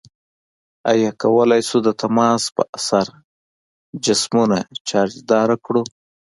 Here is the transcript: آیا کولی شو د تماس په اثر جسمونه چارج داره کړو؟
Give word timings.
آیا 0.91 1.11
کولی 1.21 1.61
شو 1.67 1.77
د 1.87 1.89
تماس 2.01 2.43
په 2.55 2.63
اثر 2.77 3.05
جسمونه 4.05 4.57
چارج 4.87 5.15
داره 5.31 5.55
کړو؟ 5.65 5.81